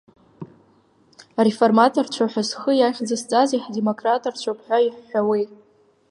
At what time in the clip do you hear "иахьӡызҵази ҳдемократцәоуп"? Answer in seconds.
2.75-4.59